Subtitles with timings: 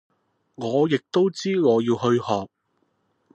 [0.55, 2.49] 我亦都知我要去學